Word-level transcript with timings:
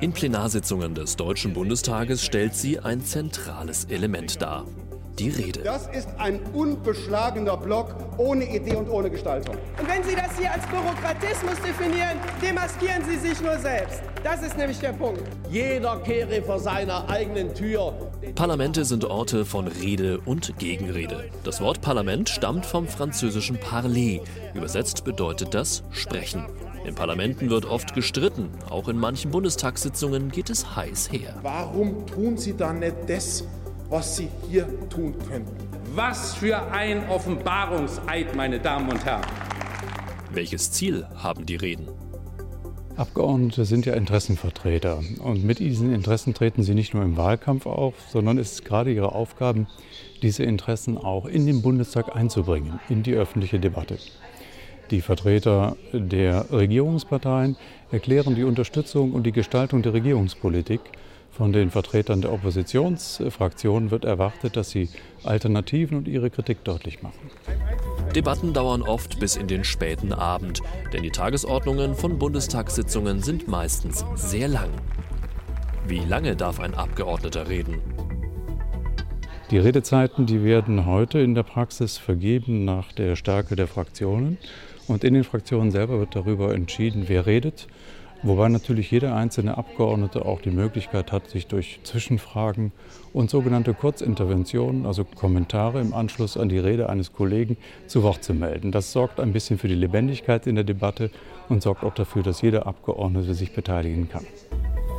In 0.00 0.12
Plenarsitzungen 0.12 0.94
des 0.94 1.16
Deutschen 1.16 1.52
Bundestages 1.52 2.24
stellt 2.24 2.54
sie 2.54 2.80
ein 2.80 3.04
zentrales 3.04 3.84
Element 3.84 4.42
dar. 4.42 4.66
Die 5.18 5.28
Rede. 5.28 5.60
Das 5.60 5.88
ist 5.88 6.08
ein 6.18 6.40
unbeschlagener 6.54 7.56
Block 7.56 7.94
ohne 8.16 8.44
Idee 8.44 8.76
und 8.76 8.88
ohne 8.88 9.10
Gestaltung. 9.10 9.54
Und 9.78 9.86
wenn 9.86 10.02
Sie 10.02 10.16
das 10.16 10.38
hier 10.38 10.50
als 10.50 10.66
Bürokratismus 10.66 11.54
definieren, 11.56 12.18
demaskieren 12.42 13.04
Sie 13.04 13.18
sich 13.18 13.40
nur 13.42 13.58
selbst. 13.58 14.02
Das 14.24 14.42
ist 14.42 14.56
nämlich 14.56 14.78
der 14.78 14.92
Punkt. 14.92 15.22
Jeder 15.50 15.98
kehre 15.98 16.42
vor 16.42 16.58
seiner 16.58 17.08
eigenen 17.10 17.54
Tür. 17.54 17.92
Parlamente 18.34 18.84
sind 18.84 19.04
Orte 19.04 19.44
von 19.44 19.68
Rede 19.68 20.18
und 20.24 20.58
Gegenrede. 20.58 21.28
Das 21.44 21.60
Wort 21.60 21.82
Parlament 21.82 22.30
stammt 22.30 22.64
vom 22.64 22.88
französischen 22.88 23.60
Parler. 23.60 24.20
Übersetzt 24.54 25.04
bedeutet 25.04 25.52
das 25.52 25.82
Sprechen. 25.90 26.46
In 26.84 26.96
Parlamenten 26.96 27.48
wird 27.48 27.64
oft 27.64 27.94
gestritten. 27.94 28.50
Auch 28.68 28.88
in 28.88 28.98
manchen 28.98 29.30
Bundestagssitzungen 29.30 30.30
geht 30.30 30.50
es 30.50 30.74
heiß 30.74 31.12
her. 31.12 31.38
Warum 31.42 32.06
tun 32.06 32.36
Sie 32.36 32.56
dann 32.56 32.80
nicht 32.80 32.96
das, 33.06 33.44
was 33.88 34.16
Sie 34.16 34.28
hier 34.50 34.66
tun 34.88 35.14
könnten? 35.28 35.56
Was 35.94 36.34
für 36.34 36.60
ein 36.72 37.08
Offenbarungseid, 37.08 38.34
meine 38.34 38.58
Damen 38.58 38.90
und 38.90 39.04
Herren. 39.04 39.22
Welches 40.32 40.72
Ziel 40.72 41.06
haben 41.14 41.46
die 41.46 41.56
Reden? 41.56 41.88
Abgeordnete 42.96 43.64
sind 43.64 43.86
ja 43.86 43.94
Interessenvertreter 43.94 45.00
und 45.22 45.44
mit 45.44 45.60
diesen 45.60 45.94
Interessen 45.94 46.34
treten 46.34 46.62
sie 46.62 46.74
nicht 46.74 46.94
nur 46.94 47.02
im 47.02 47.16
Wahlkampf 47.16 47.66
auf, 47.66 47.94
sondern 48.10 48.38
es 48.38 48.52
ist 48.52 48.64
gerade 48.64 48.92
ihre 48.92 49.14
Aufgabe, 49.14 49.66
diese 50.20 50.42
Interessen 50.44 50.98
auch 50.98 51.26
in 51.26 51.46
den 51.46 51.62
Bundestag 51.62 52.14
einzubringen, 52.14 52.80
in 52.88 53.02
die 53.02 53.14
öffentliche 53.14 53.58
Debatte. 53.58 53.98
Die 54.92 55.00
Vertreter 55.00 55.74
der 55.94 56.52
Regierungsparteien 56.52 57.56
erklären 57.90 58.34
die 58.34 58.44
Unterstützung 58.44 59.12
und 59.12 59.22
die 59.22 59.32
Gestaltung 59.32 59.80
der 59.80 59.94
Regierungspolitik. 59.94 60.82
Von 61.30 61.54
den 61.54 61.70
Vertretern 61.70 62.20
der 62.20 62.30
Oppositionsfraktionen 62.30 63.90
wird 63.90 64.04
erwartet, 64.04 64.54
dass 64.54 64.68
sie 64.68 64.90
Alternativen 65.24 65.96
und 65.96 66.08
ihre 66.08 66.28
Kritik 66.28 66.62
deutlich 66.64 67.02
machen. 67.02 67.30
Debatten 68.14 68.52
dauern 68.52 68.82
oft 68.82 69.18
bis 69.18 69.36
in 69.36 69.46
den 69.46 69.64
späten 69.64 70.12
Abend, 70.12 70.60
denn 70.92 71.02
die 71.02 71.10
Tagesordnungen 71.10 71.94
von 71.94 72.18
Bundestagssitzungen 72.18 73.22
sind 73.22 73.48
meistens 73.48 74.04
sehr 74.14 74.48
lang. 74.48 74.68
Wie 75.88 76.00
lange 76.00 76.36
darf 76.36 76.60
ein 76.60 76.74
Abgeordneter 76.74 77.48
reden? 77.48 77.80
Die 79.50 79.58
Redezeiten, 79.58 80.24
die 80.24 80.44
werden 80.44 80.86
heute 80.86 81.18
in 81.18 81.34
der 81.34 81.42
Praxis 81.42 81.98
vergeben 81.98 82.66
nach 82.66 82.92
der 82.92 83.16
Stärke 83.16 83.56
der 83.56 83.66
Fraktionen. 83.66 84.38
Und 84.88 85.04
in 85.04 85.14
den 85.14 85.24
Fraktionen 85.24 85.70
selber 85.70 85.98
wird 85.98 86.16
darüber 86.16 86.54
entschieden, 86.54 87.04
wer 87.06 87.26
redet. 87.26 87.68
Wobei 88.24 88.48
natürlich 88.48 88.90
jeder 88.92 89.16
einzelne 89.16 89.58
Abgeordnete 89.58 90.24
auch 90.24 90.40
die 90.40 90.52
Möglichkeit 90.52 91.10
hat, 91.10 91.28
sich 91.28 91.48
durch 91.48 91.80
Zwischenfragen 91.82 92.70
und 93.12 93.30
sogenannte 93.30 93.74
Kurzinterventionen, 93.74 94.86
also 94.86 95.04
Kommentare 95.04 95.80
im 95.80 95.92
Anschluss 95.92 96.36
an 96.36 96.48
die 96.48 96.58
Rede 96.58 96.88
eines 96.88 97.12
Kollegen, 97.12 97.56
zu 97.88 98.04
Wort 98.04 98.22
zu 98.22 98.32
melden. 98.32 98.70
Das 98.70 98.92
sorgt 98.92 99.18
ein 99.18 99.32
bisschen 99.32 99.58
für 99.58 99.66
die 99.66 99.74
Lebendigkeit 99.74 100.46
in 100.46 100.54
der 100.54 100.62
Debatte 100.62 101.10
und 101.48 101.64
sorgt 101.64 101.82
auch 101.82 101.94
dafür, 101.94 102.22
dass 102.22 102.42
jeder 102.42 102.66
Abgeordnete 102.66 103.34
sich 103.34 103.54
beteiligen 103.54 104.08
kann. 104.08 104.24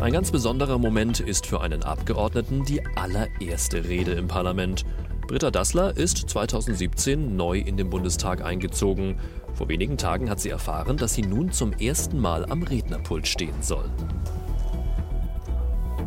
Ein 0.00 0.12
ganz 0.12 0.30
besonderer 0.30 0.78
Moment 0.78 1.18
ist 1.18 1.44
für 1.44 1.60
einen 1.60 1.82
Abgeordneten 1.82 2.64
die 2.64 2.80
allererste 2.94 3.88
Rede 3.88 4.12
im 4.12 4.28
Parlament. 4.28 4.84
Britta 5.28 5.50
Dassler 5.50 5.94
ist 5.94 6.30
2017 6.30 7.36
neu 7.36 7.58
in 7.58 7.76
den 7.76 7.90
Bundestag 7.90 8.42
eingezogen. 8.42 9.20
Vor 9.52 9.68
wenigen 9.68 9.98
Tagen 9.98 10.30
hat 10.30 10.40
sie 10.40 10.48
erfahren, 10.48 10.96
dass 10.96 11.12
sie 11.12 11.20
nun 11.20 11.52
zum 11.52 11.74
ersten 11.74 12.18
Mal 12.18 12.46
am 12.46 12.62
Rednerpult 12.62 13.28
stehen 13.28 13.60
soll. 13.60 13.84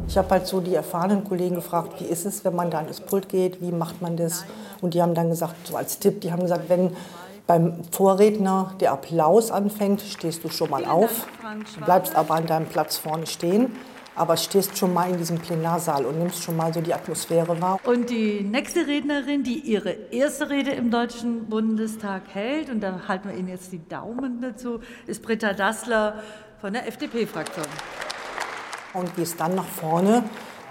Ich 0.07 0.17
habe 0.17 0.27
halt 0.31 0.47
so 0.47 0.59
die 0.59 0.73
erfahrenen 0.73 1.23
Kollegen 1.23 1.53
gefragt, 1.53 2.01
wie 2.01 2.05
ist 2.05 2.25
es, 2.25 2.43
wenn 2.43 2.55
man 2.55 2.71
da 2.71 2.79
an 2.79 2.87
das 2.87 2.99
Pult 2.99 3.29
geht, 3.29 3.61
wie 3.61 3.71
macht 3.71 4.01
man 4.01 4.17
das? 4.17 4.43
Und 4.81 4.95
die 4.95 5.03
haben 5.03 5.13
dann 5.13 5.29
gesagt, 5.29 5.67
so 5.67 5.77
als 5.77 5.99
Tipp, 5.99 6.21
die 6.21 6.31
haben 6.31 6.41
gesagt, 6.41 6.67
wenn 6.67 6.89
beim 7.45 7.75
Vorredner 7.91 8.73
der 8.79 8.91
Applaus 8.91 9.51
anfängt, 9.51 10.01
stehst 10.01 10.43
du 10.43 10.49
schon 10.49 10.71
mal 10.71 10.85
auf, 10.85 11.27
bleibst 11.85 12.15
aber 12.15 12.33
an 12.33 12.47
deinem 12.47 12.65
Platz 12.65 12.97
vorne 12.97 13.27
stehen 13.27 13.71
aber 14.15 14.37
stehst 14.37 14.77
schon 14.77 14.93
mal 14.93 15.09
in 15.09 15.17
diesem 15.17 15.39
Plenarsaal 15.39 16.05
und 16.05 16.19
nimmst 16.19 16.43
schon 16.43 16.57
mal 16.57 16.73
so 16.73 16.81
die 16.81 16.93
Atmosphäre 16.93 17.59
wahr. 17.61 17.79
Und 17.85 18.09
die 18.09 18.41
nächste 18.41 18.87
Rednerin, 18.87 19.43
die 19.43 19.59
ihre 19.59 19.91
erste 20.11 20.49
Rede 20.49 20.71
im 20.71 20.91
Deutschen 20.91 21.47
Bundestag 21.47 22.23
hält, 22.33 22.69
und 22.69 22.81
da 22.81 23.07
halten 23.07 23.29
wir 23.29 23.35
Ihnen 23.35 23.47
jetzt 23.47 23.71
die 23.71 23.87
Daumen 23.87 24.41
dazu, 24.41 24.79
ist 25.07 25.21
Britta 25.21 25.53
Dassler 25.53 26.21
von 26.59 26.73
der 26.73 26.87
FDP-Fraktion. 26.87 27.65
Und 28.93 29.15
gehst 29.15 29.39
dann 29.39 29.55
nach 29.55 29.65
vorne, 29.65 30.23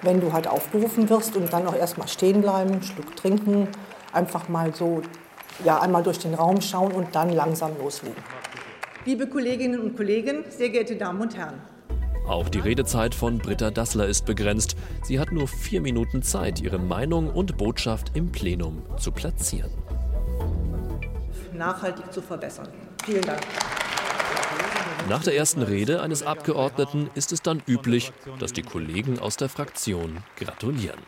wenn 0.02 0.20
du 0.20 0.32
halt 0.32 0.46
aufgerufen 0.46 1.08
wirst 1.08 1.36
und 1.36 1.52
dann 1.52 1.66
auch 1.66 1.74
erstmal 1.74 2.08
stehen 2.08 2.42
bleiben, 2.42 2.72
einen 2.72 2.82
Schluck 2.82 3.16
trinken, 3.16 3.68
einfach 4.12 4.48
mal 4.48 4.74
so 4.74 5.02
ja, 5.64 5.80
einmal 5.80 6.02
durch 6.02 6.18
den 6.18 6.34
Raum 6.34 6.60
schauen 6.60 6.92
und 6.92 7.14
dann 7.14 7.30
langsam 7.30 7.76
loslegen. 7.78 8.22
Liebe 9.06 9.26
Kolleginnen 9.26 9.80
und 9.80 9.96
Kollegen, 9.96 10.44
sehr 10.50 10.68
geehrte 10.68 10.96
Damen 10.96 11.22
und 11.22 11.36
Herren, 11.36 11.60
auch 12.30 12.48
die 12.48 12.60
Redezeit 12.60 13.14
von 13.14 13.38
Britta 13.38 13.70
Dassler 13.70 14.06
ist 14.06 14.24
begrenzt. 14.24 14.76
Sie 15.02 15.18
hat 15.18 15.32
nur 15.32 15.48
vier 15.48 15.80
Minuten 15.80 16.22
Zeit, 16.22 16.60
ihre 16.60 16.78
Meinung 16.78 17.30
und 17.30 17.56
Botschaft 17.56 18.12
im 18.14 18.30
Plenum 18.30 18.82
zu 18.96 19.12
platzieren. 19.12 19.70
Nachhaltig 21.52 22.12
zu 22.12 22.22
verbessern. 22.22 22.68
Vielen 23.04 23.22
Dank. 23.22 23.40
Nach 25.08 25.22
der 25.22 25.36
ersten 25.36 25.62
Rede 25.62 26.02
eines 26.02 26.22
Abgeordneten 26.22 27.10
ist 27.14 27.32
es 27.32 27.42
dann 27.42 27.62
üblich, 27.66 28.12
dass 28.38 28.52
die 28.52 28.62
Kollegen 28.62 29.18
aus 29.18 29.36
der 29.36 29.48
Fraktion 29.48 30.18
gratulieren. 30.36 31.00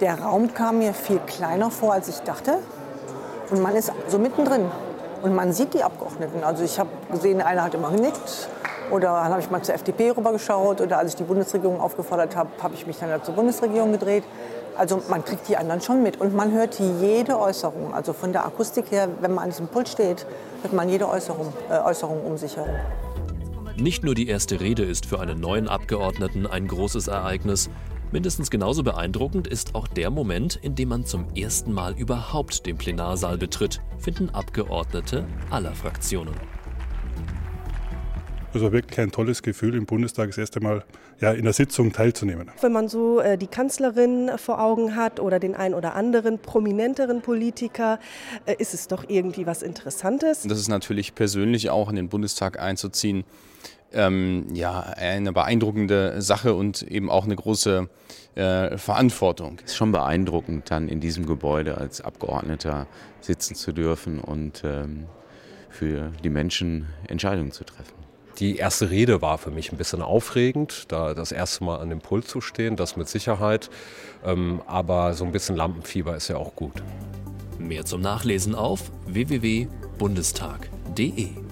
Der 0.00 0.20
Raum 0.20 0.54
kam 0.54 0.78
mir 0.78 0.94
viel 0.94 1.18
kleiner 1.26 1.70
vor, 1.70 1.94
als 1.94 2.08
ich 2.08 2.20
dachte. 2.20 2.58
Und 3.50 3.60
man 3.60 3.74
ist 3.74 3.92
so 4.06 4.18
mittendrin. 4.18 4.70
Und 5.22 5.34
man 5.34 5.52
sieht 5.52 5.74
die 5.74 5.82
Abgeordneten. 5.82 6.44
Also 6.44 6.62
ich 6.62 6.78
habe 6.78 6.90
gesehen, 7.10 7.42
einer 7.42 7.64
hat 7.64 7.74
immer 7.74 7.90
genickt, 7.90 8.48
oder 8.90 9.22
dann 9.22 9.30
habe 9.30 9.40
ich 9.40 9.50
mal 9.50 9.62
zur 9.62 9.74
FDP 9.74 10.10
rübergeschaut. 10.10 10.80
Oder 10.80 10.98
als 10.98 11.12
ich 11.12 11.16
die 11.16 11.24
Bundesregierung 11.24 11.80
aufgefordert 11.80 12.36
habe, 12.36 12.50
habe 12.62 12.74
ich 12.74 12.86
mich 12.86 12.98
dann 12.98 13.22
zur 13.22 13.34
Bundesregierung 13.34 13.92
gedreht. 13.92 14.24
Also 14.76 15.02
man 15.08 15.24
kriegt 15.24 15.48
die 15.48 15.56
anderen 15.56 15.80
schon 15.80 16.02
mit 16.02 16.20
und 16.20 16.34
man 16.34 16.52
hört 16.52 16.78
jede 16.78 17.38
Äußerung. 17.38 17.92
Also 17.92 18.12
von 18.12 18.32
der 18.32 18.46
Akustik 18.46 18.90
her, 18.90 19.08
wenn 19.20 19.34
man 19.34 19.44
an 19.44 19.50
diesem 19.50 19.68
Pult 19.68 19.88
steht, 19.88 20.26
hört 20.62 20.72
man 20.72 20.88
jede 20.88 21.08
Äußerung, 21.08 21.52
äh, 21.68 21.78
Äußerung 21.78 22.24
um 22.24 22.36
sich 22.38 22.56
herum. 22.56 22.74
Nicht 23.76 24.04
nur 24.04 24.14
die 24.14 24.28
erste 24.28 24.60
Rede 24.60 24.84
ist 24.84 25.06
für 25.06 25.20
einen 25.20 25.40
neuen 25.40 25.68
Abgeordneten 25.68 26.46
ein 26.46 26.66
großes 26.66 27.08
Ereignis. 27.08 27.70
Mindestens 28.12 28.50
genauso 28.50 28.82
beeindruckend 28.82 29.46
ist 29.46 29.74
auch 29.74 29.86
der 29.86 30.10
Moment, 30.10 30.56
in 30.56 30.74
dem 30.74 30.88
man 30.88 31.04
zum 31.04 31.26
ersten 31.34 31.72
Mal 31.72 31.94
überhaupt 31.96 32.66
den 32.66 32.76
Plenarsaal 32.76 33.38
betritt, 33.38 33.80
finden 33.98 34.30
Abgeordnete 34.30 35.24
aller 35.50 35.74
Fraktionen. 35.74 36.34
Also 38.52 38.72
wirklich 38.72 38.98
ein 38.98 39.12
tolles 39.12 39.42
Gefühl, 39.42 39.76
im 39.76 39.86
Bundestag 39.86 40.28
das 40.28 40.38
erste 40.38 40.60
Mal 40.60 40.82
ja, 41.20 41.32
in 41.32 41.44
der 41.44 41.52
Sitzung 41.52 41.92
teilzunehmen. 41.92 42.50
Wenn 42.60 42.72
man 42.72 42.88
so 42.88 43.20
äh, 43.20 43.38
die 43.38 43.46
Kanzlerin 43.46 44.32
vor 44.36 44.60
Augen 44.60 44.96
hat 44.96 45.20
oder 45.20 45.38
den 45.38 45.54
ein 45.54 45.72
oder 45.72 45.94
anderen 45.94 46.40
prominenteren 46.40 47.22
Politiker, 47.22 48.00
äh, 48.46 48.56
ist 48.58 48.74
es 48.74 48.88
doch 48.88 49.04
irgendwie 49.08 49.46
was 49.46 49.62
Interessantes. 49.62 50.42
Das 50.42 50.58
ist 50.58 50.68
natürlich 50.68 51.14
persönlich 51.14 51.70
auch 51.70 51.88
in 51.90 51.96
den 51.96 52.08
Bundestag 52.08 52.58
einzuziehen. 52.58 53.24
Ähm, 53.92 54.46
ja, 54.52 54.80
eine 54.80 55.32
beeindruckende 55.32 56.20
Sache 56.22 56.54
und 56.54 56.82
eben 56.82 57.10
auch 57.10 57.24
eine 57.24 57.36
große 57.36 57.88
äh, 58.34 58.78
Verantwortung. 58.78 59.58
Es 59.64 59.72
ist 59.72 59.76
schon 59.76 59.92
beeindruckend, 59.92 60.70
dann 60.70 60.88
in 60.88 61.00
diesem 61.00 61.26
Gebäude 61.26 61.78
als 61.78 62.00
Abgeordneter 62.00 62.86
sitzen 63.20 63.54
zu 63.54 63.72
dürfen 63.72 64.20
und 64.20 64.62
ähm, 64.64 65.06
für 65.68 66.12
die 66.22 66.30
Menschen 66.30 66.86
Entscheidungen 67.08 67.52
zu 67.52 67.64
treffen. 67.64 68.09
Die 68.40 68.56
erste 68.56 68.90
Rede 68.90 69.22
war 69.22 69.38
für 69.38 69.50
mich 69.50 69.70
ein 69.70 69.76
bisschen 69.76 70.02
aufregend, 70.02 70.86
da 70.88 71.14
das 71.14 71.30
erste 71.30 71.62
Mal 71.62 71.78
an 71.78 71.90
dem 71.90 72.00
Pult 72.00 72.26
zu 72.26 72.40
stehen, 72.40 72.74
das 72.76 72.96
mit 72.96 73.06
Sicherheit. 73.08 73.68
Ähm, 74.24 74.62
aber 74.66 75.12
so 75.12 75.26
ein 75.26 75.32
bisschen 75.32 75.56
Lampenfieber 75.56 76.16
ist 76.16 76.28
ja 76.28 76.36
auch 76.36 76.56
gut. 76.56 76.82
Mehr 77.58 77.84
zum 77.84 78.00
Nachlesen 78.00 78.54
auf 78.54 78.90
www.bundestag.de 79.06 81.49